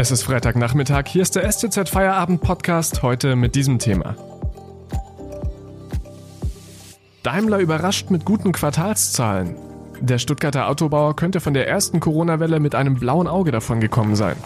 Es 0.00 0.12
ist 0.12 0.22
Freitagnachmittag, 0.22 1.08
hier 1.08 1.22
ist 1.22 1.34
der 1.34 1.50
STZ 1.50 1.88
Feierabend 1.88 2.40
Podcast, 2.40 3.02
heute 3.02 3.34
mit 3.34 3.56
diesem 3.56 3.80
Thema. 3.80 4.14
Daimler 7.24 7.58
überrascht 7.58 8.08
mit 8.08 8.24
guten 8.24 8.52
Quartalszahlen. 8.52 9.56
Der 10.00 10.18
Stuttgarter 10.18 10.68
Autobauer 10.68 11.16
könnte 11.16 11.40
von 11.40 11.52
der 11.52 11.66
ersten 11.66 11.98
Corona-Welle 11.98 12.60
mit 12.60 12.76
einem 12.76 12.94
blauen 12.94 13.26
Auge 13.26 13.50
davon 13.50 13.80
gekommen 13.80 14.14
sein. 14.14 14.36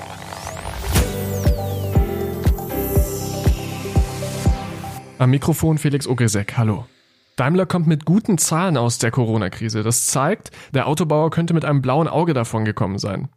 Am 5.19 5.29
Mikrofon 5.29 5.77
Felix 5.77 6.07
Ogresek, 6.07 6.57
hallo. 6.57 6.87
Daimler 7.37 7.67
kommt 7.67 7.87
mit 7.87 8.05
guten 8.05 8.39
Zahlen 8.39 8.77
aus 8.77 8.99
der 8.99 9.11
Corona-Krise. 9.11 9.83
Das 9.83 10.07
zeigt, 10.07 10.51
der 10.75 10.87
Autobauer 10.87 11.31
könnte 11.31 11.55
mit 11.55 11.65
einem 11.65 11.83
blauen 11.83 12.09
Auge 12.09 12.35
davon 12.35 12.65
gekommen 12.65 12.99
sein. 12.99 13.29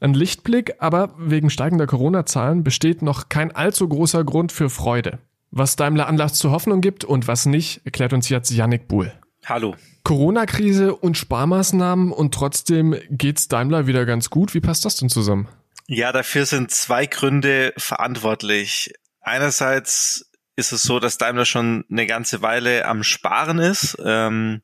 Ein 0.00 0.14
Lichtblick, 0.14 0.74
aber 0.78 1.14
wegen 1.18 1.48
steigender 1.48 1.86
Corona-Zahlen 1.86 2.64
besteht 2.64 3.02
noch 3.02 3.28
kein 3.28 3.54
allzu 3.54 3.88
großer 3.88 4.24
Grund 4.24 4.52
für 4.52 4.68
Freude. 4.68 5.18
Was 5.50 5.76
Daimler 5.76 6.08
Anlass 6.08 6.34
zur 6.34 6.50
Hoffnung 6.50 6.80
gibt 6.80 7.04
und 7.04 7.28
was 7.28 7.46
nicht, 7.46 7.80
erklärt 7.84 8.12
uns 8.12 8.28
jetzt 8.28 8.50
Yannick 8.50 8.88
Buhl. 8.88 9.12
Hallo. 9.46 9.74
Corona-Krise 10.02 10.94
und 10.94 11.16
Sparmaßnahmen 11.16 12.12
und 12.12 12.34
trotzdem 12.34 12.96
geht's 13.10 13.48
Daimler 13.48 13.86
wieder 13.86 14.04
ganz 14.06 14.28
gut. 14.28 14.54
Wie 14.54 14.60
passt 14.60 14.84
das 14.84 14.96
denn 14.96 15.08
zusammen? 15.08 15.48
Ja, 15.86 16.12
dafür 16.12 16.46
sind 16.46 16.72
zwei 16.72 17.06
Gründe 17.06 17.72
verantwortlich. 17.76 18.92
Einerseits 19.20 20.30
ist 20.56 20.72
es 20.72 20.82
so, 20.82 20.98
dass 20.98 21.18
Daimler 21.18 21.44
schon 21.44 21.84
eine 21.90 22.06
ganze 22.06 22.42
Weile 22.42 22.86
am 22.86 23.02
Sparen 23.02 23.58
ist. 23.58 23.96
Ähm, 24.02 24.62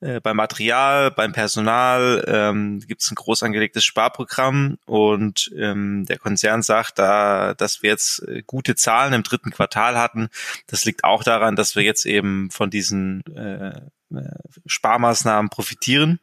äh, 0.00 0.20
beim 0.20 0.36
Material, 0.36 1.10
beim 1.10 1.32
Personal 1.32 2.22
ähm, 2.28 2.80
gibt 2.80 3.00
es 3.00 3.10
ein 3.10 3.14
groß 3.14 3.42
angelegtes 3.42 3.84
Sparprogramm 3.86 4.76
und 4.84 5.50
ähm, 5.56 6.04
der 6.06 6.18
Konzern 6.18 6.62
sagt 6.62 6.98
da, 6.98 7.54
dass 7.54 7.82
wir 7.82 7.90
jetzt 7.90 8.20
äh, 8.28 8.42
gute 8.46 8.74
Zahlen 8.74 9.14
im 9.14 9.22
dritten 9.22 9.50
Quartal 9.50 9.96
hatten. 9.96 10.28
Das 10.66 10.84
liegt 10.84 11.04
auch 11.04 11.24
daran, 11.24 11.56
dass 11.56 11.74
wir 11.74 11.82
jetzt 11.82 12.04
eben 12.04 12.50
von 12.50 12.68
diesen 12.68 13.22
äh, 13.34 13.80
äh 14.14 14.38
Sparmaßnahmen 14.66 15.48
profitieren. 15.48 16.20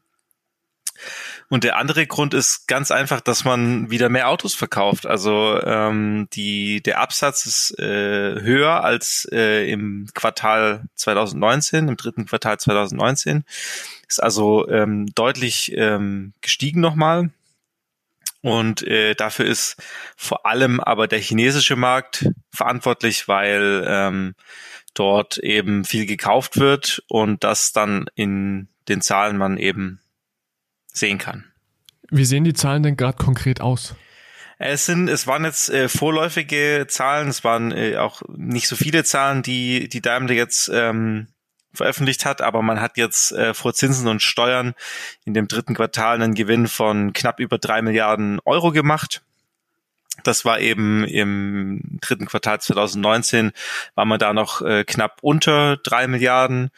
Und 1.50 1.64
der 1.64 1.78
andere 1.78 2.08
Grund 2.08 2.34
ist 2.34 2.68
ganz 2.68 2.92
einfach, 2.92 3.22
dass 3.22 3.44
man 3.44 3.92
wieder 3.92 4.10
mehr 4.10 4.30
Autos 4.30 4.56
verkauft. 4.56 5.06
Also 5.06 5.62
ähm, 5.64 6.28
die, 6.34 6.82
der 6.82 7.00
Absatz 7.00 7.46
ist 7.46 7.78
äh, 7.80 8.42
höher 8.42 8.84
als 8.84 9.28
äh, 9.32 9.70
im 9.70 10.08
Quartal 10.14 10.84
2019, 10.96 11.90
im 11.90 11.98
dritten 11.98 12.26
Quartal 12.26 12.60
2019. 12.60 13.44
Ist 14.08 14.24
also 14.24 14.68
ähm, 14.70 15.08
deutlich 15.14 15.74
ähm, 15.76 16.34
gestiegen 16.42 16.80
nochmal. 16.82 17.32
Und 18.42 18.82
äh, 18.84 19.14
dafür 19.14 19.46
ist 19.46 19.76
vor 20.16 20.46
allem 20.46 20.80
aber 20.80 21.08
der 21.08 21.20
chinesische 21.20 21.76
Markt 21.76 22.28
verantwortlich, 22.52 23.28
weil 23.28 23.86
ähm, 23.88 24.36
dort 24.94 25.38
eben 25.38 25.86
viel 25.86 26.06
gekauft 26.06 26.58
wird 26.58 27.04
und 27.08 27.44
das 27.44 27.72
dann 27.72 28.06
in 28.16 28.68
den 28.88 29.02
Zahlen 29.02 29.38
man 29.38 29.58
eben 29.58 30.00
sehen 30.94 31.18
kann. 31.18 31.46
Wie 32.10 32.26
sehen 32.26 32.44
die 32.44 32.54
Zahlen 32.54 32.84
denn 32.84 32.98
gerade 32.98 33.18
konkret 33.18 33.62
aus? 33.62 33.96
Es 34.64 34.86
sind, 34.86 35.08
es 35.08 35.26
waren 35.26 35.44
jetzt 35.44 35.70
äh, 35.72 35.90
vorläufige 35.90 36.86
Zahlen, 36.88 37.30
es 37.30 37.44
waren 37.44 37.72
äh, 37.72 37.98
auch 37.98 38.22
nicht 38.28 38.68
so 38.68 38.76
viele 38.76 39.04
Zahlen, 39.04 39.42
die 39.42 39.90
die 39.90 40.02
Daimler 40.02 40.34
jetzt 40.34 40.70
ähm, 40.72 41.28
veröffentlicht 41.74 42.26
hat, 42.26 42.42
aber 42.42 42.62
man 42.62 42.80
hat 42.80 42.98
jetzt 42.98 43.32
äh, 43.32 43.54
vor 43.54 43.74
Zinsen 43.74 44.08
und 44.08 44.22
Steuern 44.22 44.76
in 45.26 45.34
dem 45.34 45.48
dritten 45.48 45.74
Quartal 45.74 46.22
einen 46.22 46.36
Gewinn 46.36 46.68
von 46.68 47.14
knapp 47.14 47.40
über 47.40 47.58
drei 47.58 47.82
Milliarden 47.82 48.40
Euro 48.46 48.72
gemacht. 48.72 49.24
Das 50.24 50.46
war 50.46 50.60
eben 50.60 51.06
im 51.06 51.98
dritten 52.02 52.28
Quartal 52.28 52.62
2019, 52.62 53.54
war 53.96 54.06
man 54.06 54.20
da 54.20 54.34
noch 54.34 54.62
äh, 54.62 54.84
knapp 54.84 55.20
unter 55.22 55.78
drei 55.78 56.08
Milliarden. 56.08 56.70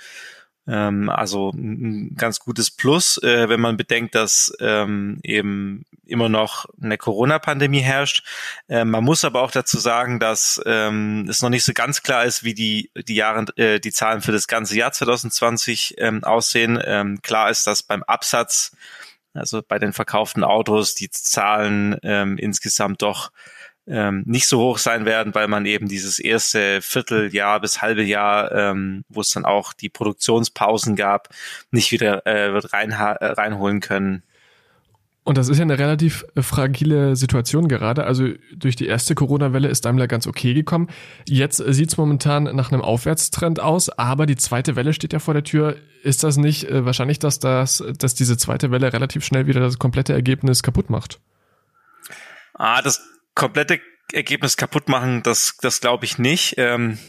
Ähm, 0.68 1.10
also 1.10 1.52
ein 1.52 2.16
ganz 2.16 2.40
gutes 2.40 2.72
Plus, 2.72 3.18
äh, 3.22 3.50
wenn 3.50 3.60
man 3.60 3.76
bedenkt, 3.76 4.16
dass 4.16 4.54
ähm, 4.60 5.20
eben 5.24 5.86
immer 6.06 6.30
noch 6.30 6.66
eine 6.82 6.98
Corona-Pandemie 6.98 7.80
herrscht. 7.80 8.26
Ähm, 8.70 8.92
man 8.92 9.04
muss 9.04 9.26
aber 9.26 9.42
auch 9.42 9.52
dazu 9.52 9.78
sagen, 9.78 10.20
dass 10.20 10.62
ähm, 10.66 11.28
es 11.30 11.42
noch 11.42 11.50
nicht 11.50 11.66
so 11.66 11.74
ganz 11.74 12.02
klar 12.04 12.24
ist, 12.26 12.44
wie 12.44 12.54
die 12.54 12.92
die 12.96 13.16
Jahre 13.16 13.46
äh, 13.58 13.80
die 13.80 13.92
Zahlen 13.92 14.22
für 14.22 14.32
das 14.32 14.48
ganze 14.48 14.76
Jahr 14.78 14.92
2020 14.92 15.96
ähm, 15.98 16.24
aussehen. 16.24 16.80
Ähm, 16.84 17.22
klar 17.22 17.50
ist, 17.50 17.68
dass 17.68 17.84
beim 17.84 18.04
Absatz, 18.04 18.76
also 19.34 19.62
bei 19.68 19.80
den 19.80 19.94
verkauften 19.94 20.44
Autos, 20.44 20.96
die 20.96 21.10
Zahlen 21.10 21.98
ähm, 22.04 22.38
insgesamt 22.38 23.02
doch 23.02 23.32
ähm, 23.88 24.24
nicht 24.26 24.48
so 24.48 24.60
hoch 24.60 24.78
sein 24.78 25.06
werden, 25.06 25.36
weil 25.36 25.48
man 25.48 25.66
eben 25.66 25.88
dieses 25.88 26.20
erste 26.20 26.82
Vierteljahr 26.82 27.60
bis 27.60 27.82
halbe 27.82 28.04
Jahr, 28.04 28.52
ähm, 28.52 29.04
wo 29.10 29.22
es 29.22 29.30
dann 29.30 29.46
auch 29.46 29.74
die 29.74 29.90
Produktionspausen 29.90 30.96
gab, 30.96 31.30
nicht 31.72 31.92
wieder 31.92 32.26
äh, 32.26 32.54
wird 32.54 32.74
rein, 32.74 32.92
äh, 32.92 33.26
reinholen 33.26 33.82
können. 33.82 34.24
Und 35.26 35.38
das 35.38 35.48
ist 35.48 35.58
ja 35.58 35.64
eine 35.64 35.80
relativ 35.80 36.26
äh, 36.36 36.42
fragile 36.42 37.16
Situation 37.16 37.68
gerade. 37.68 38.06
Also 38.06 38.30
durch 38.56 38.76
die 38.76 38.88
erste 38.88 39.16
Corona-Welle 39.16 39.70
ist 39.70 39.86
Daimler 39.86 40.08
ganz 40.08 40.28
okay 40.28 40.54
gekommen. 40.54 40.90
Jetzt 41.28 41.58
sieht 41.58 41.90
es 41.90 41.98
momentan 41.98 42.44
nach 42.44 42.72
einem 42.72 42.82
Aufwärtstrend 42.82 43.60
aus, 43.60 43.90
aber 43.90 44.26
die 44.26 44.36
zweite 44.36 44.76
Welle 44.76 44.94
steht 44.94 45.14
ja 45.14 45.20
vor 45.20 45.34
der 45.34 45.44
Tür. 45.44 45.78
Ist 46.04 46.24
das 46.24 46.38
nicht 46.38 46.70
äh, 46.70 46.86
wahrscheinlich, 46.86 47.20
dass, 47.20 47.40
das, 47.40 47.84
dass 47.98 48.16
diese 48.16 48.38
zweite 48.38 48.72
Welle 48.72 48.92
relativ 48.92 49.24
schnell 49.24 49.48
wieder 49.48 49.62
das 49.62 49.80
komplette 49.80 50.14
Ergebnis 50.14 50.62
kaputt 50.62 50.90
macht? 50.90 51.20
Ah, 52.54 52.82
das 52.82 53.02
komplette 53.36 53.80
Ergebnis 54.12 54.58
kaputt 54.58 54.90
machen, 54.90 55.24
das, 55.24 55.58
das 55.62 55.82
glaube 55.82 56.06
ich 56.06 56.18
nicht. 56.18 56.56
Ähm, 56.58 57.00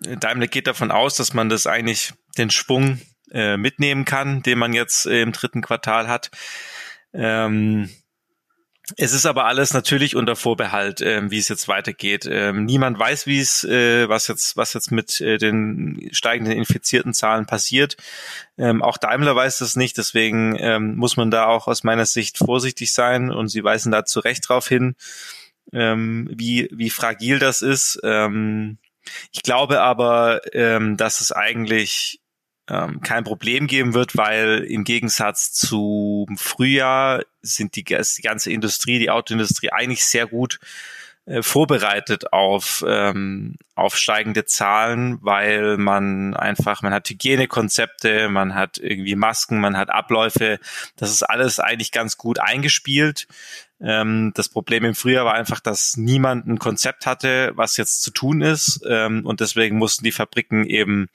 Daimler 0.00 0.46
geht 0.46 0.66
davon 0.66 0.90
aus, 0.90 1.16
dass 1.16 1.34
man 1.34 1.48
das 1.48 1.66
eigentlich 1.66 2.12
den 2.36 2.50
Schwung 2.50 3.00
äh, 3.30 3.56
mitnehmen 3.56 4.04
kann, 4.04 4.42
den 4.42 4.58
man 4.58 4.72
jetzt 4.72 5.06
äh, 5.06 5.22
im 5.22 5.32
dritten 5.32 5.62
Quartal 5.62 6.08
hat. 6.08 6.30
Ähm, 7.12 7.88
es 8.96 9.12
ist 9.12 9.26
aber 9.26 9.46
alles 9.46 9.72
natürlich 9.74 10.14
unter 10.14 10.36
Vorbehalt, 10.36 11.00
ähm, 11.00 11.32
wie 11.32 11.38
es 11.38 11.48
jetzt 11.48 11.66
weitergeht. 11.66 12.28
Ähm, 12.30 12.66
niemand 12.66 12.96
weiß, 12.96 13.26
wie 13.26 13.40
es, 13.40 13.64
äh, 13.64 14.08
was 14.08 14.28
jetzt, 14.28 14.56
was 14.56 14.74
jetzt 14.74 14.92
mit 14.92 15.20
äh, 15.20 15.38
den 15.38 16.08
steigenden 16.12 16.56
infizierten 16.56 17.12
Zahlen 17.12 17.46
passiert. 17.46 17.96
Ähm, 18.56 18.82
auch 18.82 18.96
Daimler 18.96 19.34
weiß 19.34 19.58
das 19.58 19.74
nicht, 19.74 19.98
deswegen 19.98 20.56
ähm, 20.60 20.94
muss 20.94 21.16
man 21.16 21.32
da 21.32 21.46
auch 21.46 21.66
aus 21.66 21.82
meiner 21.82 22.06
Sicht 22.06 22.38
vorsichtig 22.38 22.92
sein 22.92 23.32
und 23.32 23.48
sie 23.48 23.64
weisen 23.64 23.90
da 23.90 24.04
zu 24.04 24.20
Recht 24.20 24.48
darauf 24.48 24.68
hin 24.68 24.94
ähm, 25.72 26.28
wie, 26.32 26.68
wie 26.72 26.90
fragil 26.90 27.38
das 27.38 27.62
ist. 27.62 28.00
Ähm, 28.02 28.78
ich 29.32 29.42
glaube 29.42 29.80
aber, 29.80 30.40
ähm, 30.52 30.96
dass 30.96 31.20
es 31.20 31.32
eigentlich 31.32 32.20
ähm, 32.68 33.00
kein 33.00 33.24
Problem 33.24 33.66
geben 33.66 33.94
wird, 33.94 34.16
weil 34.16 34.64
im 34.68 34.84
Gegensatz 34.84 35.52
zum 35.52 36.36
Frühjahr 36.36 37.22
sind 37.42 37.76
die, 37.76 37.84
die 37.84 38.22
ganze 38.22 38.50
Industrie, 38.50 38.98
die 38.98 39.10
Autoindustrie 39.10 39.70
eigentlich 39.70 40.04
sehr 40.04 40.26
gut 40.26 40.58
äh, 41.26 41.42
vorbereitet 41.42 42.32
auf, 42.32 42.84
ähm, 42.86 43.56
auf 43.74 43.96
steigende 43.96 44.44
Zahlen, 44.44 45.18
weil 45.22 45.76
man 45.76 46.34
einfach, 46.34 46.82
man 46.82 46.92
hat 46.92 47.08
Hygienekonzepte, 47.08 48.28
man 48.28 48.54
hat 48.54 48.78
irgendwie 48.78 49.16
Masken, 49.16 49.60
man 49.60 49.76
hat 49.76 49.90
Abläufe. 49.90 50.58
Das 50.96 51.10
ist 51.10 51.24
alles 51.24 51.60
eigentlich 51.60 51.92
ganz 51.92 52.16
gut 52.16 52.38
eingespielt. 52.38 53.26
Ähm, 53.80 54.32
das 54.34 54.48
Problem 54.48 54.84
im 54.84 54.94
Frühjahr 54.94 55.24
war 55.24 55.34
einfach, 55.34 55.60
dass 55.60 55.96
niemand 55.96 56.46
ein 56.46 56.58
Konzept 56.58 57.06
hatte, 57.06 57.52
was 57.56 57.76
jetzt 57.76 58.02
zu 58.02 58.10
tun 58.10 58.40
ist. 58.40 58.80
Ähm, 58.88 59.24
und 59.26 59.40
deswegen 59.40 59.76
mussten 59.76 60.04
die 60.04 60.12
Fabriken 60.12 60.64
eben 60.64 61.08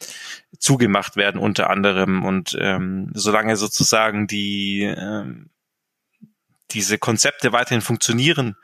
zugemacht 0.60 1.16
werden, 1.16 1.40
unter 1.40 1.69
anderem. 1.69 2.24
Und 2.24 2.58
ähm, 2.60 3.12
solange 3.13 3.56
sozusagen 3.56 4.28
die 4.28 4.81
ähm, 4.84 5.50
diese 6.74 6.98
Konzepte 6.98 7.52
weiterhin 7.52 7.81
funktionieren, 7.81 8.56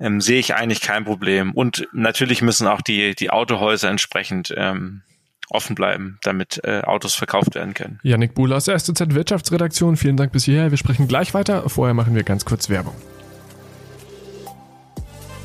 ähm, 0.00 0.20
sehe 0.20 0.38
ich 0.38 0.54
eigentlich 0.54 0.80
kein 0.80 1.04
Problem. 1.04 1.52
Und 1.52 1.86
natürlich 1.92 2.42
müssen 2.42 2.66
auch 2.66 2.80
die, 2.80 3.14
die 3.14 3.30
Autohäuser 3.30 3.90
entsprechend 3.90 4.52
ähm, 4.56 5.02
offen 5.50 5.74
bleiben, 5.74 6.18
damit 6.22 6.60
äh, 6.64 6.80
Autos 6.80 7.14
verkauft 7.14 7.54
werden 7.54 7.74
können. 7.74 8.00
Yannick 8.02 8.34
Buhl 8.34 8.52
aus 8.52 8.64
der 8.64 8.78
SZ 8.78 9.14
Wirtschaftsredaktion, 9.14 9.96
vielen 9.96 10.16
Dank 10.16 10.32
bis 10.32 10.44
hierher. 10.44 10.70
Wir 10.70 10.78
sprechen 10.78 11.06
gleich 11.06 11.34
weiter. 11.34 11.68
Vorher 11.68 11.94
machen 11.94 12.14
wir 12.14 12.24
ganz 12.24 12.44
kurz 12.44 12.68
Werbung. 12.68 12.94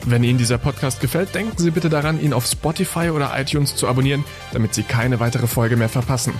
Wenn 0.05 0.23
Ihnen 0.23 0.37
dieser 0.37 0.57
Podcast 0.57 1.01
gefällt, 1.01 1.35
denken 1.35 1.57
Sie 1.57 1.71
bitte 1.71 1.89
daran, 1.89 2.21
ihn 2.21 2.33
auf 2.33 2.45
Spotify 2.45 3.09
oder 3.09 3.37
iTunes 3.37 3.75
zu 3.75 3.87
abonnieren, 3.87 4.23
damit 4.53 4.73
Sie 4.73 4.83
keine 4.83 5.19
weitere 5.19 5.45
Folge 5.45 5.75
mehr 5.75 5.89
verpassen. 5.89 6.33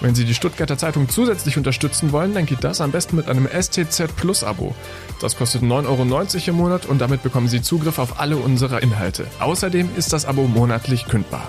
Wenn 0.00 0.14
Sie 0.14 0.24
die 0.24 0.34
Stuttgarter 0.34 0.76
Zeitung 0.76 1.08
zusätzlich 1.08 1.56
unterstützen 1.56 2.12
wollen, 2.12 2.34
dann 2.34 2.46
geht 2.46 2.64
das 2.64 2.80
am 2.80 2.90
besten 2.90 3.16
mit 3.16 3.28
einem 3.28 3.48
STZ 3.48 4.14
Plus 4.16 4.44
Abo. 4.44 4.74
Das 5.20 5.36
kostet 5.36 5.62
9,90 5.62 5.86
Euro 5.86 6.50
im 6.50 6.54
Monat 6.56 6.86
und 6.86 7.00
damit 7.00 7.22
bekommen 7.22 7.48
Sie 7.48 7.62
Zugriff 7.62 7.98
auf 7.98 8.20
alle 8.20 8.36
unsere 8.36 8.80
Inhalte. 8.80 9.26
Außerdem 9.38 9.90
ist 9.96 10.12
das 10.12 10.26
Abo 10.26 10.48
monatlich 10.48 11.06
kündbar. 11.06 11.48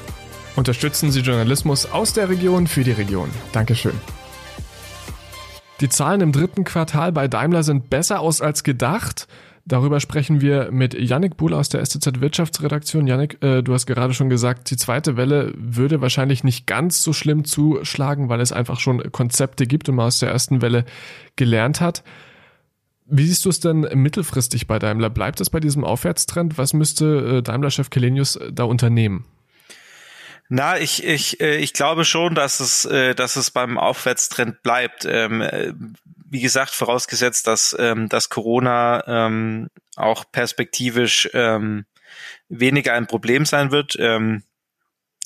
Unterstützen 0.55 1.11
Sie 1.11 1.21
Journalismus 1.21 1.85
aus 1.85 2.13
der 2.13 2.29
Region 2.29 2.67
für 2.67 2.83
die 2.83 2.91
Region. 2.91 3.29
Dankeschön. 3.51 3.93
Die 5.81 5.89
Zahlen 5.89 6.21
im 6.21 6.31
dritten 6.31 6.63
Quartal 6.63 7.11
bei 7.11 7.27
Daimler 7.27 7.61
sind 7.61 7.91
besser 7.91 8.19
aus 8.21 8.41
als 8.41 8.63
gedacht. 8.63 9.27
Darüber 9.67 9.99
sprechen 9.99 10.39
wir 10.39 10.71
mit 10.71 10.93
Yannick 10.93 11.35
Buhl 11.35 11.53
aus 11.53 11.67
der 11.67 11.85
STZ 11.85 12.21
Wirtschaftsredaktion. 12.21 13.05
Yannick, 13.05 13.43
äh, 13.43 13.61
du 13.61 13.73
hast 13.73 13.85
gerade 13.85 14.13
schon 14.13 14.29
gesagt, 14.29 14.69
die 14.71 14.77
zweite 14.77 15.17
Welle 15.17 15.51
würde 15.57 15.99
wahrscheinlich 15.99 16.45
nicht 16.45 16.67
ganz 16.67 17.03
so 17.03 17.11
schlimm 17.11 17.43
zuschlagen, 17.43 18.29
weil 18.29 18.39
es 18.39 18.53
einfach 18.53 18.79
schon 18.79 19.11
Konzepte 19.11 19.67
gibt 19.67 19.89
und 19.89 19.95
man 19.95 20.05
aus 20.05 20.19
der 20.19 20.29
ersten 20.29 20.61
Welle 20.61 20.85
gelernt 21.35 21.81
hat. 21.81 22.05
Wie 23.07 23.25
siehst 23.25 23.43
du 23.43 23.49
es 23.49 23.59
denn 23.59 23.81
mittelfristig 23.81 24.67
bei 24.67 24.79
Daimler? 24.79 25.09
Bleibt 25.09 25.41
es 25.41 25.49
bei 25.49 25.59
diesem 25.59 25.83
Aufwärtstrend? 25.83 26.57
Was 26.57 26.73
müsste 26.73 27.39
äh, 27.39 27.41
Daimler-Chef 27.41 27.89
Kelenius 27.89 28.39
da 28.49 28.63
unternehmen? 28.63 29.25
Na, 30.47 30.79
ich, 30.79 31.03
ich, 31.03 31.41
äh, 31.41 31.57
ich 31.57 31.73
glaube 31.73 32.05
schon, 32.05 32.35
dass 32.35 32.61
es, 32.61 32.85
äh, 32.85 33.15
dass 33.15 33.35
es 33.35 33.51
beim 33.51 33.77
Aufwärtstrend 33.77 34.63
bleibt. 34.63 35.05
Wie 36.29 36.41
gesagt, 36.41 36.71
vorausgesetzt, 36.71 37.47
dass, 37.47 37.75
ähm, 37.79 38.09
dass 38.09 38.29
Corona 38.29 39.03
ähm, 39.07 39.69
auch 39.95 40.25
perspektivisch 40.31 41.29
ähm, 41.33 41.85
weniger 42.49 42.93
ein 42.93 43.07
Problem 43.07 43.45
sein 43.45 43.71
wird. 43.71 43.95
Ähm, 43.99 44.43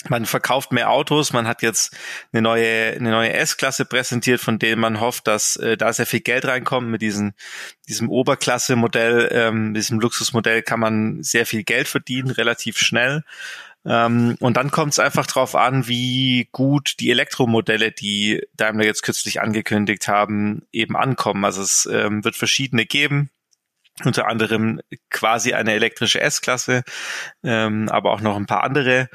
man 0.10 0.26
verkauft 0.26 0.72
mehr 0.72 0.90
Autos, 0.90 1.34
man 1.34 1.48
hat 1.48 1.62
jetzt 1.62 1.96
eine 2.32 2.42
neue, 2.42 2.94
eine 2.94 3.12
neue 3.12 3.34
S-Klasse 3.34 3.86
präsentiert, 3.86 4.42
von 4.42 4.58
denen 4.60 4.82
man 4.82 5.00
hofft, 5.00 5.28
dass 5.28 5.56
äh, 5.58 5.78
da 5.78 5.94
sehr 5.94 6.06
viel 6.06 6.22
Geld 6.22 6.46
reinkommt. 6.46 6.90
Mit 6.90 7.02
diesem, 7.02 7.34
diesem 7.88 8.10
Oberklasse-Modell, 8.10 9.30
ähm, 9.32 9.74
diesem 9.74 10.00
Luxusmodell 10.00 10.64
kann 10.64 10.80
man 10.80 11.22
sehr 11.24 11.46
viel 11.46 11.64
Geld 11.64 11.88
verdienen, 11.88 12.32
relativ 12.32 12.78
schnell. 12.78 13.24
Ähm, 13.86 14.36
und 14.40 14.58
dann 14.58 14.72
kommt 14.72 14.94
es 14.94 15.00
einfach 15.00 15.26
darauf 15.26 15.56
an, 15.56 15.88
wie 15.88 16.48
gut 16.52 16.96
die 17.00 17.12
Elektromodelle, 17.12 17.92
die 17.92 18.42
Daimler 18.56 18.86
jetzt 18.86 19.04
kürzlich 19.04 19.42
angekündigt 19.42 20.08
haben, 20.08 20.64
eben 20.72 20.96
ankommen. 20.96 21.46
Also 21.46 21.62
es 21.62 21.90
ähm, 21.92 22.24
wird 22.24 22.36
verschiedene 22.36 22.86
geben 22.86 23.32
unter 24.04 24.28
anderem 24.28 24.82
quasi 25.10 25.54
eine 25.54 25.74
elektrische 25.74 26.22
S-Klasse, 26.22 26.84
ähm, 27.44 27.90
aber 27.90 28.12
auch 28.12 28.22
noch 28.22 28.36
ein 28.36 28.46
paar 28.46 28.64
andere. 28.64 29.10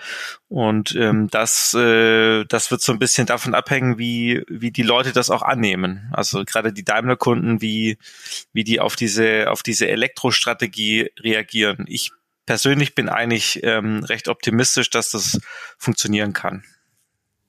Und 0.49 0.95
ähm, 0.95 1.29
das, 1.29 1.75
äh, 1.75 2.45
das 2.45 2.71
wird 2.71 2.83
so 2.83 2.93
ein 2.93 2.99
bisschen 2.99 3.27
davon 3.27 3.55
abhängen, 3.55 3.99
wie, 3.99 4.45
wie 4.49 4.71
die 4.71 4.83
Leute 4.83 5.13
das 5.13 5.31
auch 5.31 5.43
annehmen. 5.43 6.09
Also 6.13 6.45
gerade 6.45 6.73
die 6.73 6.85
Daimler-Kunden, 6.85 7.61
wie, 7.61 7.99
wie 8.53 8.65
die 8.65 8.81
auf 8.81 8.97
diese, 8.97 9.51
auf 9.51 9.63
diese 9.63 9.89
Elektrostrategie 9.89 11.11
reagieren. 11.19 11.87
Ich 11.89 12.13
persönlich 12.47 12.95
bin 12.95 13.09
eigentlich 13.09 13.61
ähm, 13.65 14.05
recht 14.05 14.29
optimistisch, 14.29 14.91
dass 14.91 15.11
das 15.11 15.41
funktionieren 15.79 16.33
kann. 16.33 16.63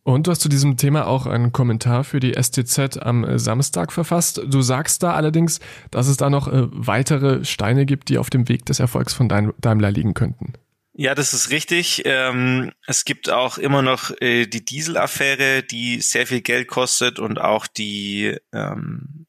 Und 0.07 0.25
du 0.25 0.31
hast 0.31 0.39
zu 0.39 0.47
diesem 0.47 0.77
Thema 0.77 1.05
auch 1.05 1.25
einen 1.25 1.51
Kommentar 1.51 2.05
für 2.05 2.21
die 2.21 2.41
STZ 2.41 2.97
am 2.97 3.37
Samstag 3.37 3.91
verfasst. 3.91 4.41
Du 4.47 4.61
sagst 4.61 5.03
da 5.03 5.15
allerdings, 5.15 5.59
dass 5.91 6.07
es 6.07 6.15
da 6.15 6.29
noch 6.29 6.47
äh, 6.47 6.67
weitere 6.71 7.43
Steine 7.43 7.85
gibt, 7.85 8.07
die 8.07 8.17
auf 8.17 8.29
dem 8.29 8.47
Weg 8.47 8.65
des 8.65 8.79
Erfolgs 8.79 9.13
von 9.13 9.27
Daimler 9.27 9.91
liegen 9.91 10.13
könnten. 10.13 10.53
Ja, 10.93 11.13
das 11.13 11.33
ist 11.33 11.49
richtig. 11.49 12.03
Ähm, 12.05 12.71
es 12.85 13.03
gibt 13.03 13.29
auch 13.29 13.57
immer 13.57 13.81
noch 13.81 14.11
äh, 14.21 14.45
die 14.45 14.63
Dieselaffäre, 14.63 15.61
die 15.61 15.99
sehr 15.99 16.25
viel 16.25 16.39
Geld 16.39 16.69
kostet 16.69 17.19
und 17.19 17.37
auch 17.37 17.67
die 17.67 18.37
ähm, 18.53 19.25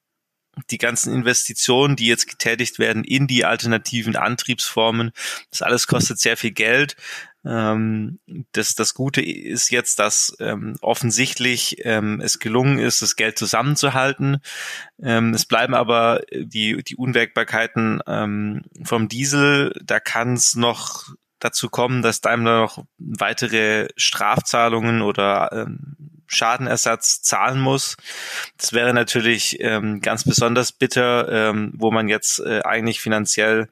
die 0.70 0.78
ganzen 0.78 1.12
Investitionen, 1.12 1.96
die 1.96 2.06
jetzt 2.06 2.28
getätigt 2.28 2.78
werden 2.78 3.04
in 3.04 3.26
die 3.26 3.44
alternativen 3.44 4.16
Antriebsformen, 4.16 5.12
das 5.50 5.62
alles 5.62 5.86
kostet 5.86 6.18
sehr 6.18 6.36
viel 6.36 6.52
Geld. 6.52 6.96
Ähm, 7.48 8.18
das, 8.52 8.74
das 8.74 8.92
Gute 8.92 9.22
ist 9.22 9.70
jetzt, 9.70 9.98
dass 9.98 10.36
ähm, 10.38 10.76
offensichtlich 10.82 11.78
ähm, 11.84 12.20
es 12.20 12.38
gelungen 12.38 12.78
ist, 12.78 13.00
das 13.00 13.16
Geld 13.16 13.38
zusammenzuhalten. 13.38 14.42
Ähm, 15.02 15.32
es 15.32 15.46
bleiben 15.46 15.74
aber 15.74 16.20
die, 16.30 16.82
die 16.84 16.96
Unwägbarkeiten 16.96 18.02
ähm, 18.06 18.62
vom 18.84 19.08
Diesel. 19.08 19.72
Da 19.82 19.98
kann 19.98 20.34
es 20.34 20.56
noch 20.56 21.08
dazu 21.38 21.70
kommen, 21.70 22.02
dass 22.02 22.20
Daimler 22.20 22.60
noch 22.60 22.84
weitere 22.98 23.88
Strafzahlungen 23.96 25.00
oder 25.00 25.50
ähm, 25.52 25.96
Schadenersatz 26.26 27.22
zahlen 27.22 27.60
muss. 27.60 27.96
Das 28.58 28.74
wäre 28.74 28.92
natürlich 28.92 29.58
ähm, 29.60 30.02
ganz 30.02 30.24
besonders 30.24 30.72
bitter, 30.72 31.50
ähm, 31.50 31.72
wo 31.76 31.90
man 31.90 32.08
jetzt 32.08 32.40
äh, 32.40 32.60
eigentlich 32.64 33.00
finanziell 33.00 33.68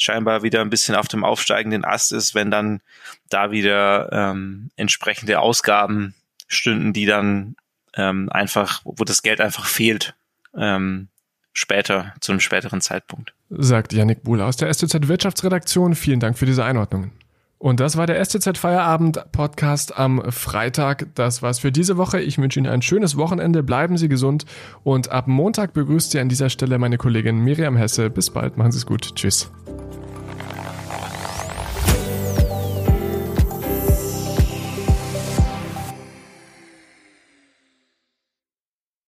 scheinbar 0.00 0.42
wieder 0.42 0.62
ein 0.62 0.70
bisschen 0.70 0.94
auf 0.94 1.08
dem 1.08 1.24
aufsteigenden 1.24 1.84
Ast 1.84 2.12
ist, 2.12 2.34
wenn 2.34 2.50
dann 2.50 2.80
da 3.28 3.50
wieder 3.50 4.08
ähm, 4.12 4.70
entsprechende 4.76 5.40
Ausgaben 5.40 6.14
stünden, 6.48 6.92
die 6.92 7.04
dann 7.04 7.54
ähm, 7.94 8.30
einfach, 8.30 8.80
wo 8.84 9.04
das 9.04 9.22
Geld 9.22 9.40
einfach 9.40 9.66
fehlt, 9.66 10.14
ähm, 10.56 11.08
später, 11.52 12.14
zu 12.20 12.32
einem 12.32 12.40
späteren 12.40 12.80
Zeitpunkt. 12.80 13.34
Sagt 13.50 13.92
Yannick 13.92 14.22
Buhl 14.22 14.40
aus 14.40 14.56
der 14.56 14.72
STZ 14.72 15.08
Wirtschaftsredaktion. 15.08 15.94
Vielen 15.94 16.20
Dank 16.20 16.38
für 16.38 16.46
diese 16.46 16.64
Einordnungen. 16.64 17.12
Und 17.58 17.78
das 17.80 17.98
war 17.98 18.06
der 18.06 18.24
STZ 18.24 18.56
Feierabend 18.56 19.32
Podcast 19.32 19.98
am 19.98 20.22
Freitag. 20.32 21.08
Das 21.14 21.42
war's 21.42 21.58
für 21.58 21.70
diese 21.70 21.98
Woche. 21.98 22.18
Ich 22.18 22.38
wünsche 22.38 22.58
Ihnen 22.58 22.72
ein 22.72 22.80
schönes 22.80 23.18
Wochenende. 23.18 23.62
Bleiben 23.62 23.98
Sie 23.98 24.08
gesund. 24.08 24.46
Und 24.82 25.10
ab 25.10 25.28
Montag 25.28 25.74
begrüßt 25.74 26.12
Sie 26.12 26.20
an 26.20 26.30
dieser 26.30 26.48
Stelle 26.48 26.78
meine 26.78 26.96
Kollegin 26.96 27.44
Miriam 27.44 27.76
Hesse. 27.76 28.08
Bis 28.08 28.30
bald. 28.30 28.56
Machen 28.56 28.72
Sie 28.72 28.78
es 28.78 28.86
gut. 28.86 29.14
Tschüss. 29.14 29.52